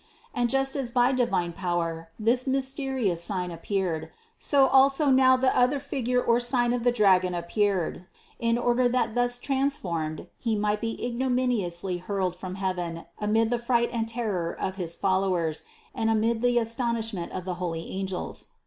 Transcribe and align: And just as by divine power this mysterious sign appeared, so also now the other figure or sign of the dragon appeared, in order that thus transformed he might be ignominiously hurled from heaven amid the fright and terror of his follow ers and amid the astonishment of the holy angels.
And 0.33 0.49
just 0.49 0.75
as 0.75 0.89
by 0.89 1.11
divine 1.11 1.53
power 1.53 2.09
this 2.17 2.47
mysterious 2.47 3.23
sign 3.23 3.51
appeared, 3.51 4.09
so 4.39 4.65
also 4.65 5.11
now 5.11 5.37
the 5.37 5.55
other 5.55 5.77
figure 5.79 6.19
or 6.19 6.39
sign 6.39 6.73
of 6.73 6.81
the 6.81 6.91
dragon 6.91 7.35
appeared, 7.35 8.07
in 8.39 8.57
order 8.57 8.89
that 8.89 9.13
thus 9.13 9.37
transformed 9.37 10.25
he 10.39 10.55
might 10.55 10.81
be 10.81 10.97
ignominiously 11.05 11.97
hurled 11.99 12.35
from 12.35 12.55
heaven 12.55 13.05
amid 13.19 13.51
the 13.51 13.59
fright 13.59 13.91
and 13.93 14.09
terror 14.09 14.57
of 14.59 14.75
his 14.75 14.95
follow 14.95 15.35
ers 15.35 15.61
and 15.93 16.09
amid 16.09 16.41
the 16.41 16.57
astonishment 16.57 17.31
of 17.31 17.45
the 17.45 17.53
holy 17.61 17.87
angels. 17.91 18.47